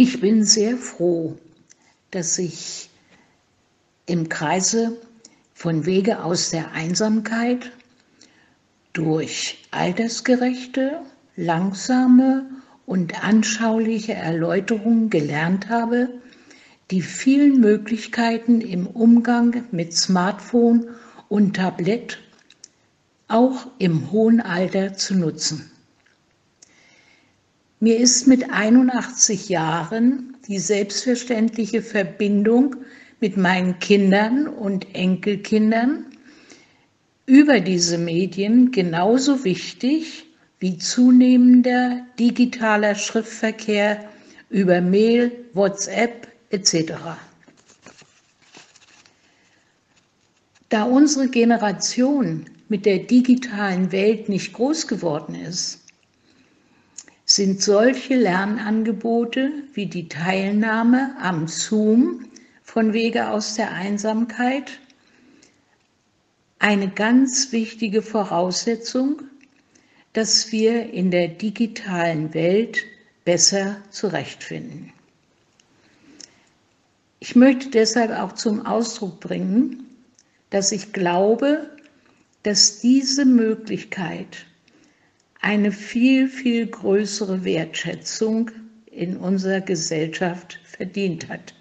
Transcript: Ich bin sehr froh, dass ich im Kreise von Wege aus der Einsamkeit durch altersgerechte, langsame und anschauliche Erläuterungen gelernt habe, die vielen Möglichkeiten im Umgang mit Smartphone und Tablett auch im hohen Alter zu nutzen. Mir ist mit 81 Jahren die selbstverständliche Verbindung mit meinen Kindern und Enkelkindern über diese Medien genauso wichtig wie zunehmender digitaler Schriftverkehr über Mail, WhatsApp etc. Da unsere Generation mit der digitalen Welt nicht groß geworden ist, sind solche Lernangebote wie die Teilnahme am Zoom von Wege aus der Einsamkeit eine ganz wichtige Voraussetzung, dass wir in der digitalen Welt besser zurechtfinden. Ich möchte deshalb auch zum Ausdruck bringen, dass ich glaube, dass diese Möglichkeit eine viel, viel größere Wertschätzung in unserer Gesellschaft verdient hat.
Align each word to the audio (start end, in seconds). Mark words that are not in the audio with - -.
Ich 0.00 0.20
bin 0.20 0.44
sehr 0.44 0.76
froh, 0.76 1.36
dass 2.12 2.38
ich 2.38 2.88
im 4.06 4.28
Kreise 4.28 4.96
von 5.54 5.86
Wege 5.86 6.22
aus 6.22 6.50
der 6.50 6.70
Einsamkeit 6.70 7.72
durch 8.92 9.66
altersgerechte, 9.72 11.00
langsame 11.34 12.48
und 12.86 13.24
anschauliche 13.24 14.14
Erläuterungen 14.14 15.10
gelernt 15.10 15.68
habe, 15.68 16.08
die 16.92 17.02
vielen 17.02 17.58
Möglichkeiten 17.58 18.60
im 18.60 18.86
Umgang 18.86 19.64
mit 19.72 19.94
Smartphone 19.94 20.90
und 21.28 21.56
Tablett 21.56 22.20
auch 23.26 23.66
im 23.78 24.12
hohen 24.12 24.40
Alter 24.40 24.94
zu 24.94 25.16
nutzen. 25.16 25.72
Mir 27.80 27.96
ist 27.98 28.26
mit 28.26 28.50
81 28.50 29.48
Jahren 29.48 30.36
die 30.48 30.58
selbstverständliche 30.58 31.80
Verbindung 31.80 32.74
mit 33.20 33.36
meinen 33.36 33.78
Kindern 33.78 34.48
und 34.48 34.96
Enkelkindern 34.96 36.06
über 37.26 37.60
diese 37.60 37.96
Medien 37.96 38.72
genauso 38.72 39.44
wichtig 39.44 40.26
wie 40.58 40.78
zunehmender 40.78 42.04
digitaler 42.18 42.96
Schriftverkehr 42.96 44.08
über 44.50 44.80
Mail, 44.80 45.30
WhatsApp 45.52 46.26
etc. 46.50 46.94
Da 50.68 50.82
unsere 50.82 51.28
Generation 51.28 52.46
mit 52.68 52.86
der 52.86 52.98
digitalen 52.98 53.92
Welt 53.92 54.28
nicht 54.28 54.52
groß 54.52 54.88
geworden 54.88 55.36
ist, 55.36 55.84
sind 57.28 57.60
solche 57.62 58.16
Lernangebote 58.16 59.52
wie 59.74 59.84
die 59.84 60.08
Teilnahme 60.08 61.14
am 61.20 61.46
Zoom 61.46 62.24
von 62.62 62.94
Wege 62.94 63.28
aus 63.28 63.54
der 63.54 63.70
Einsamkeit 63.70 64.80
eine 66.58 66.88
ganz 66.88 67.52
wichtige 67.52 68.00
Voraussetzung, 68.00 69.20
dass 70.14 70.52
wir 70.52 70.90
in 70.94 71.10
der 71.10 71.28
digitalen 71.28 72.32
Welt 72.32 72.78
besser 73.26 73.76
zurechtfinden. 73.90 74.90
Ich 77.20 77.36
möchte 77.36 77.68
deshalb 77.68 78.10
auch 78.10 78.32
zum 78.32 78.64
Ausdruck 78.64 79.20
bringen, 79.20 79.86
dass 80.48 80.72
ich 80.72 80.94
glaube, 80.94 81.68
dass 82.42 82.80
diese 82.80 83.26
Möglichkeit 83.26 84.46
eine 85.40 85.72
viel, 85.72 86.28
viel 86.28 86.66
größere 86.66 87.44
Wertschätzung 87.44 88.50
in 88.86 89.16
unserer 89.16 89.60
Gesellschaft 89.60 90.60
verdient 90.64 91.28
hat. 91.28 91.54